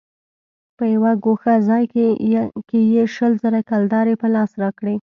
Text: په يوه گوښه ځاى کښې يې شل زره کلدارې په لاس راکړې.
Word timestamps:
په 0.77 0.83
يوه 0.93 1.11
گوښه 1.23 1.53
ځاى 1.67 1.83
کښې 1.91 2.81
يې 2.95 3.03
شل 3.15 3.33
زره 3.43 3.59
کلدارې 3.69 4.13
په 4.21 4.27
لاس 4.35 4.51
راکړې. 4.61 4.95